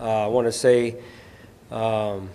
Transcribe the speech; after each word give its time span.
Uh, 0.00 0.24
I 0.24 0.26
want 0.28 0.46
to 0.46 0.52
say 0.52 0.96
um, 1.70 2.30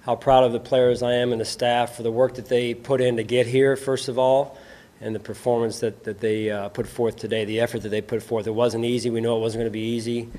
how 0.00 0.16
proud 0.16 0.44
of 0.44 0.52
the 0.52 0.60
players 0.60 1.02
I 1.02 1.12
am 1.16 1.30
and 1.30 1.38
the 1.38 1.44
staff 1.44 1.96
for 1.96 2.02
the 2.02 2.10
work 2.10 2.36
that 2.36 2.46
they 2.46 2.72
put 2.72 3.02
in 3.02 3.18
to 3.18 3.22
get 3.22 3.46
here, 3.46 3.76
first 3.76 4.08
of 4.08 4.18
all, 4.18 4.56
and 5.02 5.14
the 5.14 5.20
performance 5.20 5.80
that, 5.80 6.04
that 6.04 6.20
they 6.20 6.50
uh, 6.50 6.70
put 6.70 6.86
forth 6.86 7.16
today, 7.16 7.44
the 7.44 7.60
effort 7.60 7.82
that 7.82 7.90
they 7.90 8.00
put 8.00 8.22
forth. 8.22 8.46
It 8.46 8.54
wasn't 8.54 8.86
easy. 8.86 9.10
We 9.10 9.20
know 9.20 9.36
it 9.36 9.40
wasn't 9.40 9.60
going 9.60 9.70
to 9.70 9.72
be 9.72 9.80
easy. 9.80 10.30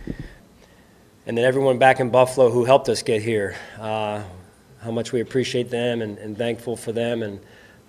And 1.27 1.37
then 1.37 1.45
everyone 1.45 1.77
back 1.77 1.99
in 1.99 2.09
Buffalo 2.09 2.49
who 2.49 2.65
helped 2.65 2.89
us 2.89 3.03
get 3.03 3.21
here, 3.21 3.55
uh, 3.79 4.23
how 4.81 4.89
much 4.89 5.11
we 5.11 5.21
appreciate 5.21 5.69
them 5.69 6.01
and, 6.01 6.17
and 6.17 6.35
thankful 6.35 6.75
for 6.75 6.91
them. 6.91 7.21
And 7.21 7.39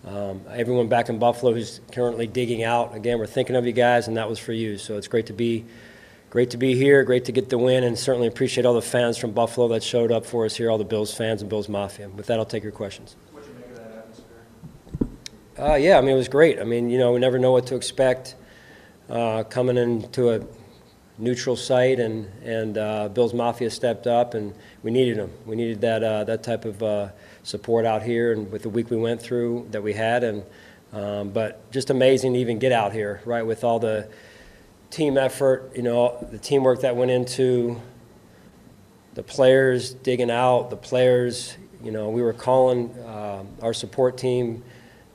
um, 0.07 0.43
everyone 0.51 0.89
back 0.89 1.09
in 1.09 1.19
Buffalo 1.19 1.55
who's 1.55 1.81
currently 1.91 2.27
digging 2.27 2.65
out, 2.65 2.95
again, 2.95 3.19
we're 3.19 3.27
thinking 3.27 3.57
of 3.57 3.65
you 3.65 3.73
guys, 3.73 4.09
and 4.09 4.19
that 4.19 4.29
was 4.29 4.39
for 4.39 4.53
you. 4.53 4.77
So 4.77 4.99
it's 4.99 5.09
great 5.09 5.27
to 5.27 5.33
be, 5.33 5.65
great 6.35 6.51
to 6.51 6.57
be 6.57 6.75
here, 6.75 7.05
great 7.05 7.27
to 7.27 7.31
get 7.31 7.49
the 7.49 7.57
win, 7.57 7.85
and 7.85 7.97
certainly 7.97 8.27
appreciate 8.27 8.67
all 8.67 8.75
the 8.75 8.83
fans 8.83 9.17
from 9.17 9.31
Buffalo 9.31 9.69
that 9.69 9.85
showed 9.85 10.11
up 10.11 10.27
for 10.27 10.45
us 10.45 10.57
here, 10.57 10.69
all 10.69 10.79
the 10.79 10.83
Bills 10.83 11.15
fans 11.15 11.41
and 11.43 11.49
Bills 11.49 11.69
Mafia. 11.69 12.09
With 12.09 12.27
that, 12.27 12.41
I'll 12.41 12.45
take 12.45 12.65
your 12.65 12.73
questions. 12.73 13.15
What'd 13.31 13.49
you 13.49 13.55
make 13.55 13.67
of 13.67 13.77
that 13.77 13.99
atmosphere? 13.99 15.09
Uh, 15.57 15.77
yeah, 15.77 15.97
I 15.97 16.01
mean, 16.01 16.11
it 16.11 16.17
was 16.17 16.27
great. 16.27 16.59
I 16.59 16.65
mean, 16.65 16.91
you 16.91 16.99
know, 16.99 17.13
we 17.13 17.21
never 17.21 17.39
know 17.39 17.53
what 17.53 17.69
to 17.69 17.77
expect 17.77 18.35
uh, 19.09 19.45
coming 19.45 19.77
into 19.77 20.31
a 20.31 20.45
neutral 21.19 21.55
site, 21.55 22.01
and 22.01 22.27
and 22.43 22.79
uh, 22.79 23.11
Bills 23.11 23.33
Mafia 23.33 23.71
stepped 23.71 24.09
up, 24.09 24.35
and 24.35 24.57
we 24.83 24.91
needed 24.91 25.19
them. 25.19 25.31
We 25.47 25.55
needed 25.55 25.83
that 25.83 26.03
uh, 26.03 26.25
that 26.25 26.43
type 26.43 26.65
of 26.65 26.83
uh, 26.83 27.09
support 27.45 27.87
out 27.87 28.03
here, 28.03 28.33
and 28.33 28.51
with 28.51 28.63
the 28.63 28.71
week 28.71 28.91
we 28.91 28.97
went 28.97 29.23
through 29.23 29.69
that 29.71 29.85
we 29.85 29.93
had, 29.93 30.25
and 30.25 30.43
um, 30.93 31.31
but 31.31 31.71
just 31.71 31.91
amazing 31.91 32.33
to 32.33 32.41
even 32.41 32.59
get 32.59 32.73
out 32.73 32.93
here, 32.93 33.23
right, 33.25 33.47
with 33.47 33.63
all 33.63 33.79
the 33.79 34.09
team 34.91 35.19
effort, 35.19 35.73
you 35.75 35.83
know, 35.83 36.27
the 36.31 36.39
teamwork 36.39 36.81
that 36.83 36.97
went 36.97 37.11
into 37.11 37.81
the 39.15 39.23
players 39.23 39.95
digging 39.95 40.31
out, 40.31 40.71
the 40.71 40.77
players, 40.77 41.57
you 41.83 41.91
know, 41.91 42.11
we 42.11 42.23
were 42.23 42.33
calling 42.33 42.91
uh, 43.01 43.45
our 43.63 43.73
support 43.73 44.17
team, 44.17 44.63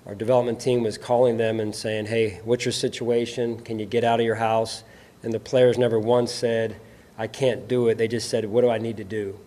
our 0.06 0.16
development 0.16 0.60
team 0.60 0.84
was 0.84 0.98
calling 0.98 1.38
them 1.38 1.60
and 1.60 1.76
saying, 1.76 2.06
hey, 2.06 2.40
what's 2.44 2.66
your 2.66 2.72
situation? 2.72 3.60
Can 3.60 3.78
you 3.80 3.86
get 3.86 4.04
out 4.04 4.20
of 4.20 4.26
your 4.26 4.36
house? 4.36 4.84
And 5.24 5.34
the 5.34 5.40
players 5.40 5.78
never 5.78 6.00
once 6.00 6.32
said, 6.32 6.80
I 7.18 7.28
can't 7.28 7.68
do 7.68 7.90
it. 7.90 7.98
They 7.98 8.08
just 8.08 8.30
said, 8.30 8.46
what 8.46 8.62
do 8.62 8.70
I 8.70 8.78
need 8.78 8.98
to 8.98 9.04
do? 9.04 9.38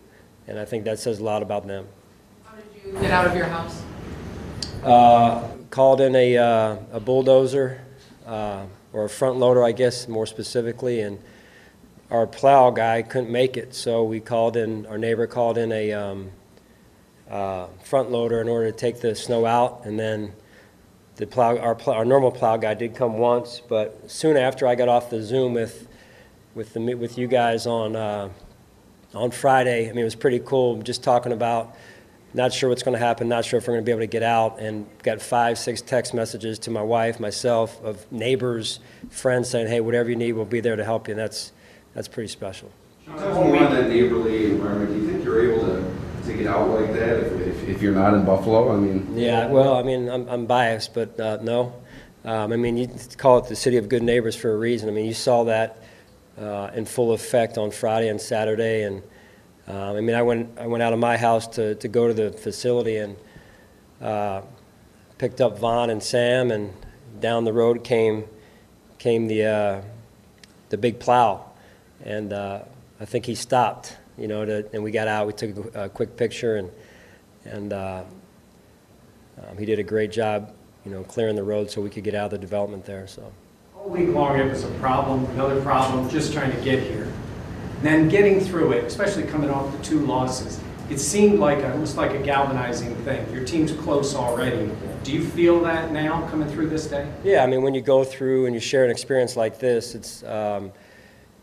And 0.47 0.59
I 0.59 0.65
think 0.65 0.83
that 0.85 0.99
says 0.99 1.19
a 1.19 1.23
lot 1.23 1.41
about 1.41 1.65
them. 1.65 1.87
How 2.43 2.55
did 2.55 2.65
you 2.85 2.99
get 3.01 3.11
out 3.11 3.25
of 3.25 3.35
your 3.35 3.45
house? 3.45 3.81
Uh, 4.83 5.47
called 5.69 6.01
in 6.01 6.15
a, 6.15 6.37
uh, 6.37 6.77
a 6.91 6.99
bulldozer, 6.99 7.81
uh, 8.27 8.65
or 8.93 9.05
a 9.05 9.09
front 9.09 9.37
loader, 9.37 9.63
I 9.63 9.71
guess, 9.71 10.07
more 10.07 10.25
specifically, 10.25 11.01
and 11.01 11.19
our 12.11 12.27
plow 12.27 12.69
guy 12.69 13.01
couldn't 13.01 13.31
make 13.31 13.57
it, 13.57 13.73
so 13.73 14.03
we 14.03 14.19
called 14.19 14.55
in, 14.55 14.85
our 14.85 14.99
neighbor 14.99 15.25
called 15.25 15.57
in 15.57 15.71
a 15.71 15.91
um, 15.91 16.29
uh, 17.29 17.65
front 17.83 18.11
loader 18.11 18.39
in 18.39 18.47
order 18.47 18.71
to 18.71 18.77
take 18.77 19.01
the 19.01 19.15
snow 19.15 19.47
out, 19.47 19.81
and 19.85 19.99
then 19.99 20.31
the 21.15 21.25
plow, 21.25 21.57
our, 21.57 21.77
our 21.87 22.05
normal 22.05 22.31
plow 22.31 22.55
guy 22.55 22.75
did 22.75 22.95
come 22.95 23.17
once, 23.17 23.61
but 23.67 24.09
soon 24.09 24.37
after 24.37 24.67
I 24.67 24.75
got 24.75 24.89
off 24.89 25.09
the 25.09 25.23
Zoom 25.23 25.53
with, 25.53 25.87
with, 26.53 26.73
the, 26.73 26.93
with 26.93 27.17
you 27.17 27.27
guys 27.27 27.65
on, 27.65 27.95
uh, 27.95 28.29
on 29.15 29.31
Friday, 29.31 29.89
I 29.89 29.89
mean, 29.89 30.01
it 30.01 30.03
was 30.03 30.15
pretty 30.15 30.39
cool, 30.39 30.81
just 30.83 31.03
talking 31.03 31.31
about 31.31 31.75
not 32.33 32.51
sure 32.51 32.69
what's 32.69 32.83
going 32.83 32.97
to 32.97 33.05
happen, 33.05 33.29
not 33.29 33.45
sure 33.45 33.57
if 33.59 33.67
we're 33.67 33.75
going 33.75 33.83
to 33.83 33.85
be 33.85 33.91
able 33.91 34.01
to 34.01 34.07
get 34.07 34.23
out, 34.23 34.59
and 34.59 34.87
got 35.03 35.21
five, 35.21 35.57
six 35.57 35.81
text 35.81 36.13
messages 36.13 36.59
to 36.59 36.71
my 36.71 36.81
wife, 36.81 37.19
myself, 37.19 37.81
of 37.83 38.11
neighbors, 38.11 38.79
friends 39.09 39.49
saying, 39.49 39.67
hey, 39.67 39.81
whatever 39.81 40.09
you 40.09 40.15
need, 40.15 40.33
we'll 40.33 40.45
be 40.45 40.59
there 40.59 40.75
to 40.75 40.83
help 40.83 41.07
you, 41.07 41.13
and 41.13 41.19
that's, 41.19 41.51
that's 41.93 42.07
pretty 42.07 42.29
special. 42.29 42.71
Can 43.05 43.13
you 43.13 43.19
touch 43.19 43.33
more 43.35 43.57
on 43.57 43.73
that 43.73 43.89
neighborly 43.89 44.51
environment? 44.51 44.93
Do 44.93 44.99
you 44.99 45.07
think 45.07 45.23
you're 45.23 45.51
able 45.51 45.65
to, 45.67 45.95
to 46.25 46.33
get 46.37 46.47
out 46.47 46.69
like 46.69 46.93
that 46.93 47.19
if, 47.19 47.33
if, 47.41 47.69
if 47.69 47.81
you're 47.81 47.93
not 47.93 48.13
in 48.13 48.25
Buffalo? 48.25 48.73
I 48.73 48.77
mean, 48.77 49.17
Yeah, 49.17 49.47
well, 49.47 49.75
I 49.75 49.83
mean, 49.83 50.09
I'm, 50.09 50.27
I'm 50.27 50.45
biased, 50.45 50.93
but 50.93 51.19
uh, 51.19 51.37
no. 51.41 51.73
Um, 52.25 52.53
I 52.53 52.55
mean, 52.55 52.77
you 52.77 52.87
call 53.17 53.39
it 53.39 53.49
the 53.49 53.55
city 53.55 53.77
of 53.77 53.89
good 53.89 54.01
neighbors 54.01 54.35
for 54.35 54.51
a 54.53 54.57
reason. 54.57 54.87
I 54.87 54.93
mean, 54.93 55.05
you 55.05 55.13
saw 55.13 55.43
that 55.43 55.83
uh, 56.39 56.71
in 56.73 56.85
full 56.85 57.11
effect 57.11 57.57
on 57.57 57.69
Friday 57.69 58.07
and 58.07 58.19
Saturday, 58.19 58.83
and 58.83 59.03
um, 59.67 59.95
I 59.95 60.01
mean, 60.01 60.15
I 60.15 60.21
went 60.21 60.57
I 60.59 60.67
went 60.67 60.83
out 60.83 60.93
of 60.93 60.99
my 60.99 61.15
house 61.17 61.47
to, 61.47 61.75
to 61.75 61.87
go 61.87 62.07
to 62.07 62.13
the 62.13 62.31
facility 62.31 62.97
and 62.97 63.15
uh, 64.01 64.41
picked 65.17 65.39
up 65.39 65.57
Vaughn 65.59 65.89
and 65.89 66.03
Sam, 66.03 66.51
and 66.51 66.73
down 67.19 67.45
the 67.45 67.53
road 67.53 67.83
came 67.83 68.25
came 68.99 69.27
the 69.27 69.45
uh, 69.45 69.81
the 70.69 70.77
big 70.77 70.99
plow, 70.99 71.45
and 72.03 72.33
uh, 72.33 72.59
I 72.99 73.05
think 73.05 73.25
he 73.25 73.35
stopped. 73.35 73.97
You 74.17 74.27
know, 74.27 74.45
to, 74.45 74.69
and 74.73 74.83
we 74.83 74.91
got 74.91 75.07
out. 75.07 75.27
We 75.27 75.33
took 75.33 75.75
a, 75.75 75.83
a 75.85 75.89
quick 75.89 76.17
picture, 76.17 76.57
and 76.57 76.69
and 77.45 77.71
uh, 77.71 78.03
um, 79.37 79.57
he 79.57 79.65
did 79.65 79.79
a 79.79 79.83
great 79.83 80.11
job. 80.11 80.53
You 80.83 80.91
know, 80.91 81.03
clearing 81.03 81.37
the 81.37 81.43
road 81.43 81.71
so 81.71 81.81
we 81.81 81.89
could 81.89 82.03
get 82.03 82.15
out 82.15 82.25
of 82.25 82.31
the 82.31 82.37
development 82.37 82.83
there. 82.83 83.07
So. 83.07 83.31
All 83.75 83.89
week 83.89 84.09
long, 84.09 84.37
it 84.37 84.49
was 84.49 84.65
a 84.65 84.71
problem, 84.79 85.25
another 85.31 85.61
problem, 85.61 86.09
just 86.09 86.33
trying 86.33 86.51
to 86.51 86.61
get 86.61 86.83
here. 86.83 87.02
Then 87.83 88.07
getting 88.07 88.39
through 88.39 88.71
it, 88.71 88.85
especially 88.85 89.23
coming 89.23 89.49
off 89.49 89.69
the 89.77 89.83
two 89.83 89.99
losses, 90.05 90.57
it 90.89 90.99
seemed 90.99 91.39
like 91.39 91.65
almost 91.65 91.97
like 91.97 92.11
a 92.11 92.17
galvanizing 92.19 92.95
thing. 93.03 93.29
Your 93.33 93.43
team's 93.43 93.73
close 93.73 94.15
already. 94.15 94.71
Do 95.03 95.11
you 95.11 95.21
feel 95.21 95.61
that 95.65 95.91
now 95.91 96.25
coming 96.29 96.47
through 96.47 96.69
this 96.69 96.87
day? 96.87 97.05
Yeah, 97.25 97.43
I 97.43 97.47
mean, 97.47 97.61
when 97.61 97.73
you 97.73 97.81
go 97.81 98.05
through 98.05 98.45
and 98.45 98.55
you 98.55 98.61
share 98.61 98.85
an 98.85 98.91
experience 98.91 99.35
like 99.35 99.59
this, 99.59 99.95
it's, 99.95 100.23
um, 100.23 100.71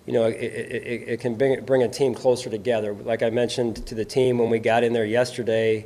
you 0.06 0.14
know, 0.14 0.24
it, 0.24 0.32
it, 0.32 1.08
it 1.08 1.20
can 1.20 1.34
bring, 1.34 1.62
bring 1.66 1.82
a 1.82 1.88
team 1.88 2.14
closer 2.14 2.48
together. 2.48 2.94
Like 2.94 3.22
I 3.22 3.28
mentioned 3.28 3.86
to 3.88 3.94
the 3.94 4.06
team 4.06 4.38
when 4.38 4.48
we 4.48 4.60
got 4.60 4.82
in 4.82 4.94
there 4.94 5.04
yesterday, 5.04 5.84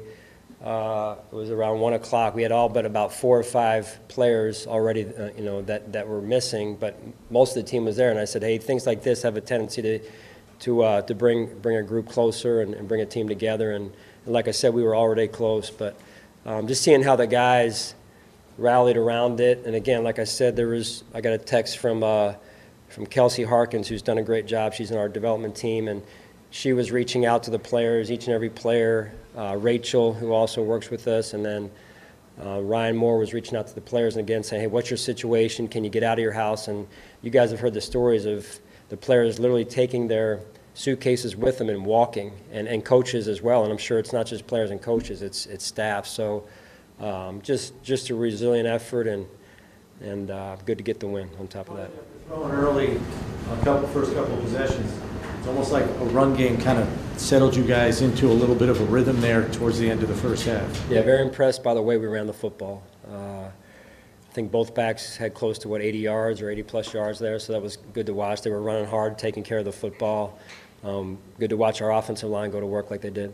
uh, 0.63 1.17
it 1.33 1.35
was 1.35 1.51
around 1.51 1.81
one 1.81 1.95
o'clock. 1.95 2.37
We 2.37 2.43
had 2.43 2.53
all 2.53 2.69
but 2.69 2.87
about 2.87 3.13
four 3.13 3.37
or 3.37 3.43
five 3.43 3.99
players 4.07 4.69
already, 4.69 5.05
uh, 5.05 5.31
you 5.37 5.43
know, 5.43 5.63
that, 5.63 5.93
that 5.95 6.07
were 6.07 6.23
missing, 6.23 6.77
but 6.77 6.97
most 7.29 7.57
of 7.57 7.65
the 7.65 7.69
team 7.69 7.85
was 7.85 7.97
there. 7.97 8.11
And 8.11 8.21
I 8.21 8.25
said, 8.25 8.43
hey, 8.45 8.59
things 8.59 8.87
like 8.87 9.03
this 9.03 9.23
have 9.23 9.37
a 9.37 9.41
tendency 9.41 9.83
to, 9.83 10.01
to, 10.61 10.83
uh, 10.83 11.03
to 11.03 11.15
bring, 11.15 11.59
bring 11.61 11.77
a 11.77 11.83
group 11.83 12.09
closer 12.09 12.61
and, 12.61 12.75
and 12.75 12.89
bring 12.89 13.01
a 13.01 13.07
team 13.07 13.29
together. 13.29 13.73
And, 13.73 13.93
and, 14.25 14.33
like 14.33 14.49
I 14.49 14.53
said, 14.53 14.75
we 14.75 14.83
were 14.83 14.97
already 14.97 15.29
close, 15.29 15.71
but 15.71 15.97
um, 16.47 16.67
just 16.67 16.83
seeing 16.83 17.03
how 17.03 17.17
the 17.17 17.27
guys 17.27 17.95
rallied 18.59 18.97
around 18.97 19.41
it. 19.41 19.65
And 19.67 19.75
again, 19.75 20.05
like 20.05 20.19
I 20.19 20.25
said, 20.25 20.57
there 20.57 20.69
was 20.69 21.05
I 21.13 21.21
got 21.21 21.33
a 21.33 21.39
text 21.39 21.79
from 21.79 22.03
uh, 22.03 22.35
from 22.89 23.07
Kelsey 23.07 23.45
Harkins, 23.45 23.89
who's 23.89 24.03
done 24.03 24.19
a 24.19 24.23
great 24.23 24.47
job. 24.47 24.75
She's 24.75 24.91
in 24.91 24.99
our 24.99 25.09
development 25.09 25.57
team, 25.57 25.89
and 25.89 26.03
she 26.51 26.73
was 26.73 26.93
reaching 26.93 27.27
out 27.27 27.43
to 27.45 27.51
the 27.51 27.59
players, 27.59 28.11
each 28.11 28.27
and 28.27 28.35
every 28.35 28.51
player. 28.51 29.13
Uh, 29.37 29.57
Rachel, 29.59 30.13
who 30.13 30.33
also 30.33 30.63
works 30.63 30.91
with 30.91 31.09
us, 31.09 31.35
and 31.35 31.45
then 31.45 31.71
uh, 32.45 32.61
Ryan 32.61 32.97
Moore 32.97 33.19
was 33.19 33.33
reaching 33.33 33.57
out 33.57 33.67
to 33.67 33.75
the 33.75 33.81
players 33.81 34.17
and 34.17 34.25
again 34.25 34.43
saying, 34.43 34.63
"Hey, 34.63 34.67
what's 34.69 34.91
your 34.91 34.97
situation? 34.97 35.67
Can 35.67 35.83
you 35.83 35.91
get 35.91 36.03
out 36.03 36.19
of 36.19 36.23
your 36.23 36.33
house?" 36.33 36.69
And 36.69 36.87
you 37.23 37.31
guys 37.31 37.51
have 37.51 37.61
heard 37.61 37.75
the 37.75 37.81
stories 37.81 38.27
of 38.27 38.61
the 38.89 38.97
players 38.97 39.39
literally 39.39 39.65
taking 39.65 40.09
their 40.09 40.41
suitcases 40.75 41.37
with 41.37 41.59
them 41.59 41.69
and 41.69 41.85
walking, 41.85 42.33
and, 42.53 42.67
and 42.69 42.85
coaches 42.85 43.29
as 43.29 43.41
well. 43.41 43.63
And 43.63 43.73
I'm 43.73 43.79
sure 43.79 43.99
it's 43.99 44.13
not 44.13 44.27
just 44.27 44.47
players 44.47 44.71
and 44.71 44.81
coaches; 44.81 45.23
it's 45.23 45.47
it's 45.47 45.65
staff. 45.65 46.07
So 46.07 46.47
um, 47.01 47.41
just 47.43 47.81
just 47.83 48.11
a 48.11 48.15
resilient 48.15 48.69
effort, 48.69 49.07
and 49.07 49.27
and 50.01 50.31
uh, 50.31 50.57
good 50.65 50.79
to 50.79 50.85
get 50.85 51.01
the 51.01 51.07
win 51.07 51.31
on 51.39 51.49
top 51.49 51.71
of 51.71 51.77
that. 51.77 51.91
Throwing 52.29 52.53
early, 52.53 53.01
a 53.51 53.65
couple 53.65 53.87
first 53.89 54.15
couple 54.15 54.35
of 54.35 54.41
possessions, 54.41 54.93
it's 55.39 55.47
almost 55.47 55.73
like 55.73 55.85
a 55.85 56.05
run 56.07 56.35
game 56.35 56.59
kind 56.59 56.79
of 56.79 56.89
settled 57.17 57.55
you 57.55 57.65
guys 57.65 58.01
into 58.01 58.29
a 58.29 58.33
little 58.33 58.55
bit 58.55 58.69
of 58.69 58.81
a 58.81 58.85
rhythm 58.87 59.21
there 59.21 59.49
towards 59.51 59.79
the 59.79 59.89
end 59.89 60.03
of 60.03 60.09
the 60.09 60.15
first 60.15 60.47
half. 60.47 60.91
Yeah, 60.91 61.03
very 61.03 61.23
impressed 61.23 61.63
by 61.63 61.75
the 61.75 61.83
way 61.83 61.99
we 61.99 62.07
ran 62.07 62.27
the 62.27 62.33
football. 62.33 62.83
Uh, 63.07 63.49
think 64.35 64.51
both 64.51 64.75
backs 64.75 65.17
had 65.17 65.33
close 65.33 65.59
to 65.61 65.69
what 65.69 65.81
80 65.81 65.99
yards 65.99 66.43
or 66.43 66.51
80 66.51 66.65
plus 66.65 66.93
yards 66.93 67.21
there, 67.21 67.39
so 67.39 67.53
that 67.53 67.63
was 67.63 67.79
good 67.93 68.07
to 68.07 68.15
watch. 68.15 68.43
They 68.43 68.51
were 68.51 68.61
running 68.61 68.87
hard, 68.87 69.17
taking 69.17 69.45
care 69.45 69.59
of 69.59 69.65
the 69.65 69.73
football. 69.73 70.39
Um, 70.83 71.19
good 71.39 71.51
to 71.51 71.57
watch 71.57 71.81
our 71.81 71.93
offensive 71.93 72.29
line 72.29 72.51
go 72.51 72.59
to 72.61 72.67
work 72.67 72.91
like 72.91 73.01
they 73.01 73.11
did. 73.11 73.33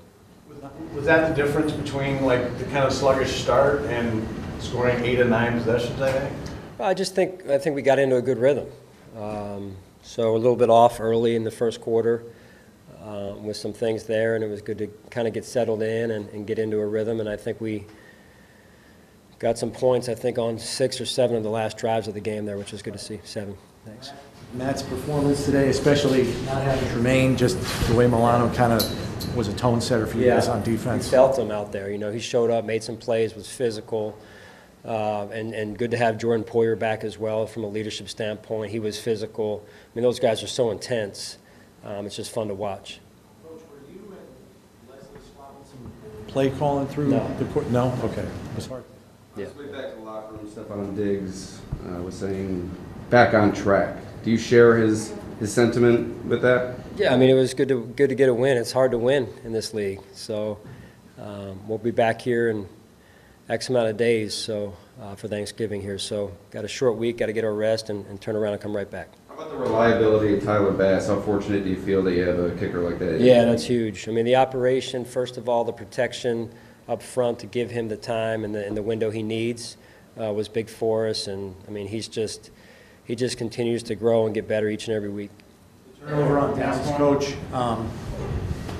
Was 0.94 1.06
that 1.06 1.28
the 1.28 1.42
difference 1.42 1.72
between 1.72 2.22
like 2.22 2.58
the 2.58 2.64
kind 2.64 2.84
of 2.84 2.92
sluggish 2.92 3.42
start 3.42 3.82
and 3.82 4.26
scoring 4.58 5.02
eight 5.04 5.18
or 5.18 5.24
nine 5.24 5.52
possessions? 5.54 6.00
I 6.02 6.12
think. 6.12 6.36
I 6.78 6.92
just 6.94 7.14
think 7.14 7.48
I 7.48 7.56
think 7.58 7.76
we 7.76 7.82
got 7.82 7.98
into 7.98 8.16
a 8.16 8.22
good 8.22 8.38
rhythm. 8.38 8.66
Um, 9.16 9.76
so 10.02 10.34
a 10.34 10.38
little 10.38 10.56
bit 10.56 10.70
off 10.70 11.00
early 11.00 11.34
in 11.34 11.44
the 11.44 11.50
first 11.50 11.80
quarter. 11.80 12.24
uh, 13.02 13.34
with 13.40 13.56
some 13.56 13.72
things 13.72 14.04
there, 14.04 14.34
and 14.34 14.44
it 14.44 14.48
was 14.48 14.60
good 14.60 14.78
to 14.78 14.86
kind 15.10 15.26
of 15.26 15.32
get 15.32 15.44
settled 15.44 15.82
in 15.82 16.10
and, 16.10 16.28
and 16.30 16.46
get 16.46 16.58
into 16.58 16.78
a 16.78 16.86
rhythm. 16.86 17.20
And 17.20 17.28
I 17.28 17.36
think 17.36 17.60
we 17.60 17.86
got 19.40 19.58
some 19.58 19.72
points, 19.72 20.08
I 20.08 20.14
think, 20.14 20.38
on 20.38 20.58
six 20.58 21.00
or 21.00 21.06
seven 21.06 21.36
of 21.36 21.42
the 21.42 21.50
last 21.50 21.76
drives 21.76 22.06
of 22.06 22.14
the 22.14 22.20
game 22.20 22.44
there, 22.46 22.56
which 22.56 22.70
was 22.70 22.82
good 22.82 22.92
to 22.92 22.98
see. 22.98 23.18
Seven. 23.24 23.56
Thanks. 23.84 24.12
Matt's 24.54 24.82
performance 24.82 25.44
today, 25.44 25.68
especially 25.68 26.24
not 26.44 26.62
having 26.62 26.88
Tremaine, 26.90 27.36
just 27.36 27.56
the 27.88 27.94
way 27.94 28.06
Milano 28.06 28.52
kind 28.54 28.72
of 28.72 29.36
was 29.36 29.48
a 29.48 29.52
tone 29.54 29.80
setter 29.80 30.06
for 30.06 30.18
you 30.18 30.26
guys 30.26 30.48
on 30.48 30.62
defense. 30.62 31.04
You 31.06 31.10
felt 31.12 31.38
him 31.38 31.50
out 31.50 31.72
there. 31.72 31.90
You 31.90 31.98
know, 31.98 32.10
he 32.10 32.18
showed 32.20 32.50
up, 32.50 32.64
made 32.64 32.82
some 32.82 32.96
plays, 32.96 33.34
was 33.34 33.48
physical, 33.48 34.18
uh, 34.84 35.28
and 35.28 35.54
and 35.54 35.78
good 35.78 35.92
to 35.92 35.96
have 35.96 36.18
Jordan 36.18 36.44
Poyer 36.44 36.76
back 36.76 37.04
as 37.04 37.16
well 37.16 37.46
from 37.46 37.62
a 37.64 37.68
leadership 37.68 38.08
standpoint. 38.08 38.72
He 38.72 38.80
was 38.80 38.98
physical. 38.98 39.64
I 39.64 39.70
mean, 39.94 40.02
those 40.02 40.18
guys 40.18 40.42
are 40.42 40.48
so 40.48 40.70
intense. 40.72 41.38
Um, 41.84 42.04
it's 42.06 42.16
just 42.16 42.32
fun 42.32 42.48
to 42.48 42.54
watch. 42.54 42.98
Coach, 43.44 43.60
were 43.70 43.92
you 43.92 44.00
and 44.00 44.90
Leslie 44.90 45.20
swapping 45.32 45.64
some 45.64 45.92
play 46.26 46.50
calling 46.50 46.88
through 46.88 47.08
No. 47.10 47.34
the 47.38 47.44
court? 47.46 47.70
No? 47.70 47.96
Okay. 48.02 48.22
It 48.22 48.56
was 48.56 48.66
hard. 48.66 48.82
Yeah. 49.36 49.44
Let's 49.44 49.56
way 49.56 49.66
back 49.66 49.90
to 49.90 49.96
the 49.96 50.02
locker 50.02 50.34
room. 50.34 50.46
Stefon 50.46 50.96
Diggs 50.96 51.60
uh, 51.86 52.02
was 52.02 52.16
saying 52.16 52.68
back 53.10 53.32
on 53.32 53.52
track. 53.52 53.96
Do 54.24 54.30
you 54.30 54.38
share 54.38 54.76
his 54.76 55.14
his 55.38 55.52
sentiment 55.52 56.24
with 56.26 56.42
that? 56.42 56.76
Yeah, 56.96 57.14
I 57.14 57.16
mean, 57.16 57.30
it 57.30 57.34
was 57.34 57.54
good 57.54 57.68
to 57.68 57.84
good 57.96 58.08
to 58.08 58.14
get 58.14 58.28
a 58.28 58.34
win. 58.34 58.56
It's 58.56 58.72
hard 58.72 58.90
to 58.90 58.98
win 58.98 59.28
in 59.44 59.52
this 59.52 59.72
league, 59.72 60.00
so 60.12 60.58
um, 61.18 61.66
we'll 61.68 61.78
be 61.78 61.92
back 61.92 62.20
here 62.20 62.50
in 62.50 62.68
X 63.48 63.68
amount 63.68 63.88
of 63.88 63.96
days. 63.96 64.34
So 64.34 64.76
uh, 65.00 65.14
for 65.14 65.28
Thanksgiving 65.28 65.80
here, 65.80 65.98
so 65.98 66.32
got 66.50 66.64
a 66.64 66.68
short 66.68 66.96
week, 66.96 67.18
got 67.18 67.26
to 67.26 67.32
get 67.32 67.44
our 67.44 67.54
rest 67.54 67.88
and, 67.88 68.04
and 68.06 68.20
turn 68.20 68.34
around 68.34 68.54
and 68.54 68.62
come 68.62 68.74
right 68.74 68.90
back. 68.90 69.10
How 69.28 69.34
about 69.34 69.50
the 69.50 69.56
reliability 69.58 70.36
of 70.36 70.44
Tyler 70.44 70.72
Bass? 70.72 71.06
How 71.06 71.20
fortunate 71.20 71.62
do 71.62 71.70
you 71.70 71.80
feel 71.80 72.02
that 72.02 72.14
you 72.14 72.26
have 72.26 72.38
a 72.38 72.50
kicker 72.56 72.80
like 72.80 72.98
that? 72.98 73.20
Yeah, 73.20 73.44
that's 73.44 73.64
huge. 73.64 74.08
I 74.08 74.12
mean, 74.12 74.24
the 74.24 74.36
operation, 74.36 75.04
first 75.04 75.36
of 75.36 75.48
all, 75.48 75.64
the 75.64 75.72
protection 75.72 76.52
up 76.90 77.02
front 77.02 77.38
to 77.38 77.46
give 77.46 77.70
him 77.70 77.88
the 77.88 77.96
time 77.96 78.44
and 78.44 78.52
the, 78.54 78.66
and 78.66 78.76
the 78.76 78.82
window 78.82 79.10
he 79.10 79.22
needs 79.22 79.76
uh, 80.20 80.32
was 80.32 80.48
big 80.48 80.68
for 80.68 81.06
us. 81.06 81.28
And 81.28 81.54
I 81.68 81.70
mean, 81.70 81.86
he's 81.86 82.08
just 82.08 82.50
he 83.04 83.14
just 83.14 83.38
continues 83.38 83.82
to 83.84 83.94
grow 83.94 84.26
and 84.26 84.34
get 84.34 84.48
better 84.48 84.68
each 84.68 84.88
and 84.88 84.96
every 84.96 85.08
week. 85.08 85.30
Turnover 86.00 86.38
on 86.38 86.58
downs, 86.58 86.86
coach. 86.96 87.34
Um, 87.52 87.88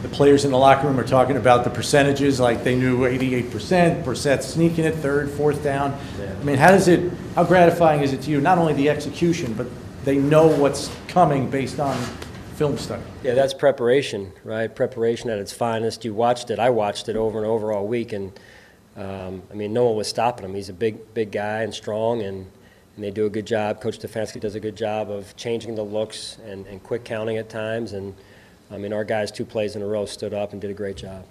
The 0.03 0.09
players 0.09 0.47
in 0.47 0.51
the 0.51 0.57
locker 0.57 0.87
room 0.87 0.99
are 0.99 1.07
talking 1.07 1.37
about 1.37 1.63
the 1.63 1.71
percentages, 1.71 2.41
like 2.41 2.65
they 2.65 2.75
knew 2.75 3.01
88%, 3.01 4.03
Brissett 4.03 4.43
sneaking 4.43 4.87
it 4.87 4.95
third, 4.95 5.29
fourth 5.29 5.63
down. 5.63 5.95
I 6.19 6.43
mean, 6.43 6.57
how 6.57 6.71
does 6.71 6.89
it, 6.89 7.13
how 7.35 7.45
gratifying 7.45 8.01
is 8.01 8.15
it 8.15 8.23
to 8.23 8.31
you, 8.31 8.41
not 8.41 8.57
only 8.57 8.73
the 8.73 8.89
execution, 8.89 9.53
but 9.53 9.67
they 10.05 10.17
know 10.17 10.47
what's 10.47 10.91
coming 11.09 11.51
based 11.51 11.81
on 11.81 12.03
film 12.61 12.77
study? 12.77 13.03
Yeah, 13.23 13.33
that's 13.33 13.55
preparation, 13.55 14.35
right? 14.45 14.69
Preparation 14.69 15.31
at 15.31 15.39
its 15.39 15.51
finest. 15.51 16.05
You 16.05 16.13
watched 16.13 16.51
it. 16.51 16.59
I 16.59 16.69
watched 16.69 17.09
it 17.09 17.17
over 17.17 17.39
and 17.39 17.47
over 17.47 17.73
all 17.73 17.87
week, 17.87 18.13
and 18.13 18.39
um, 18.99 19.43
I 19.51 19.55
mean, 19.55 19.73
no 19.73 19.87
one 19.87 19.97
was 19.97 20.09
stopping 20.09 20.45
him. 20.45 20.55
He's 20.55 20.69
a 20.69 20.75
big, 20.75 21.15
big 21.15 21.33
guy 21.33 21.63
and 21.63 21.73
strong, 21.73 22.21
and, 22.21 22.45
and 22.97 23.03
they 23.03 23.11
do 23.11 23.25
a 23.25 23.31
good 23.31 23.47
job. 23.47 23.81
Coach 23.81 23.99
Stefanski 23.99 24.41
does 24.41 24.57
a 24.57 24.61
good 24.61 24.77
job 24.77 25.11
of 25.11 25.35
changing 25.39 25.75
the 25.75 25.83
looks 25.83 26.37
and, 26.45 26.67
and 26.67 26.83
quick 26.83 27.03
counting 27.03 27.39
at 27.39 27.49
times. 27.49 27.95
And 27.95 28.15
I 28.71 28.77
mean, 28.77 28.93
our 28.93 29.05
guys 29.05 29.31
two 29.31 29.47
plays 29.47 29.75
in 29.75 29.81
a 29.81 29.87
row 29.87 30.05
stood 30.05 30.35
up 30.35 30.53
and 30.53 30.61
did 30.61 30.71
a 30.71 30.75
great 30.75 30.99
job. 30.99 31.25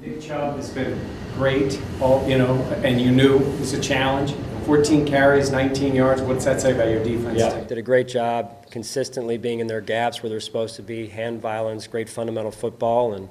Nick 0.00 0.20
Chubb 0.20 0.56
has 0.56 0.70
been 0.70 0.98
great, 1.34 1.80
all, 2.00 2.26
you 2.28 2.36
know, 2.36 2.54
and 2.84 3.00
you 3.00 3.10
knew 3.10 3.38
it 3.38 3.60
was 3.60 3.72
a 3.72 3.80
challenge. 3.80 4.34
14 4.66 5.06
carries, 5.06 5.50
19 5.50 5.94
yards. 5.94 6.22
What's 6.22 6.44
that 6.46 6.60
say 6.60 6.72
about 6.72 6.88
your 6.88 7.02
defense? 7.04 7.38
Yeah, 7.38 7.50
Tim? 7.50 7.66
did 7.66 7.78
a 7.78 7.82
great 7.82 8.08
job 8.08 8.70
consistently 8.70 9.36
being 9.36 9.60
in 9.60 9.66
their 9.66 9.80
gaps 9.80 10.22
where 10.22 10.30
they're 10.30 10.40
supposed 10.40 10.76
to 10.76 10.82
be. 10.82 11.06
Hand 11.06 11.40
violence, 11.40 11.86
great 11.86 12.08
fundamental 12.08 12.50
football, 12.50 13.12
and 13.14 13.28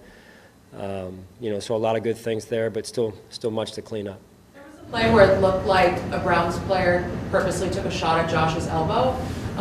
um, 0.79 1.19
you 1.39 1.51
know, 1.51 1.59
so 1.59 1.75
a 1.75 1.77
lot 1.77 1.95
of 1.95 2.03
good 2.03 2.17
things 2.17 2.45
there, 2.45 2.69
but 2.69 2.85
still, 2.87 3.13
still 3.29 3.51
much 3.51 3.73
to 3.73 3.81
clean 3.81 4.07
up. 4.07 4.19
There 4.53 4.63
was 4.63 4.79
a 4.79 4.83
play 4.85 5.13
where 5.13 5.31
it 5.31 5.41
looked 5.41 5.65
like 5.65 5.97
a 6.11 6.19
Browns 6.19 6.57
player 6.59 7.09
purposely 7.29 7.69
took 7.69 7.85
a 7.85 7.91
shot 7.91 8.19
at 8.19 8.29
Josh's 8.29 8.67
elbow. 8.67 9.11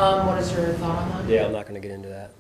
Um, 0.01 0.27
what 0.27 0.39
is 0.39 0.53
your 0.53 0.73
thought 0.75 0.99
on 0.99 1.27
that? 1.27 1.31
Yeah, 1.31 1.45
I'm 1.45 1.53
not 1.53 1.67
going 1.67 1.81
to 1.81 1.87
get 1.87 1.95
into 1.95 2.09
that. 2.09 2.33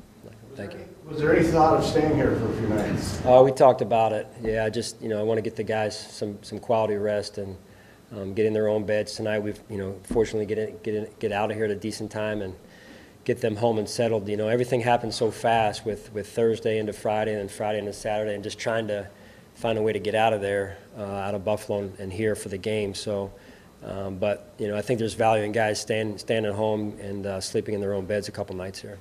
Thank 0.55 0.75
you. 0.75 0.87
Was 1.07 1.19
there 1.19 1.35
any 1.35 1.47
thought 1.47 1.79
of 1.79 1.85
staying 1.85 2.15
here 2.15 2.37
for 2.37 2.53
a 2.53 2.57
few 2.57 2.69
nights? 2.69 3.25
Uh, 3.25 3.43
we 3.45 3.53
talked 3.53 3.81
about 3.81 4.13
it. 4.13 4.27
Yeah, 4.43 4.65
I 4.65 4.71
just 4.71 5.01
you 5.01 5.09
know 5.09 5.19
I 5.19 5.23
want 5.23 5.39
to 5.39 5.43
get 5.43 5.57
the 5.57 5.65
guys 5.65 5.99
some 5.99 6.39
some 6.43 6.59
quality 6.59 6.97
rest 6.97 7.39
and 7.39 7.57
um, 8.13 8.35
get 8.35 8.45
in 8.45 8.53
their 8.53 8.69
own 8.69 8.85
beds 8.85 9.15
tonight. 9.15 9.39
We've 9.39 9.61
you 9.71 9.79
know 9.79 9.99
fortunately 10.05 10.47
get 10.47 10.59
in, 10.59 10.79
get 10.83 10.95
in, 10.95 11.09
get 11.19 11.33
out 11.33 11.51
of 11.51 11.57
here 11.57 11.65
at 11.65 11.71
a 11.71 11.77
decent 11.77 12.11
time 12.11 12.43
and 12.43 12.55
get 13.25 13.41
them 13.41 13.57
home 13.57 13.79
and 13.79 13.89
settled. 13.89 14.29
You 14.29 14.37
know 14.37 14.49
everything 14.49 14.81
happened 14.81 15.15
so 15.15 15.31
fast 15.31 15.87
with 15.87 16.13
with 16.13 16.29
Thursday 16.29 16.79
into 16.79 16.93
Friday 16.93 17.33
and 17.33 17.41
then 17.41 17.49
Friday 17.49 17.79
into 17.79 17.95
Saturday 17.95 18.35
and 18.35 18.45
just 18.45 18.59
trying 18.59 18.87
to 18.89 19.09
find 19.55 19.79
a 19.79 19.83
way 19.83 19.93
to 19.93 20.01
get 20.01 20.15
out 20.15 20.35
of 20.35 20.43
there 20.43 20.77
uh, 20.99 21.03
out 21.03 21.35
of 21.35 21.45
Buffalo 21.45 21.81
and, 21.81 21.99
and 21.99 22.13
here 22.13 22.35
for 22.35 22.49
the 22.49 22.59
game. 22.59 22.95
So. 22.95 23.33
Um, 23.85 24.19
but 24.19 24.55
you 24.59 24.69
know, 24.69 24.77
I 24.77 24.81
think 24.81 25.01
there's 25.01 25.15
value 25.15 25.43
in 25.43 25.51
guys 25.51 25.81
staying 25.81 26.19
staying 26.19 26.45
at 26.45 26.55
home 26.55 26.97
and 27.01 27.27
uh, 27.27 27.41
sleeping 27.41 27.75
in 27.75 27.81
their 27.81 27.95
own 27.95 28.07
beds 28.07 28.29
a 28.29 28.31
couple 28.31 28.55
nights 28.55 28.81
here. 28.81 29.01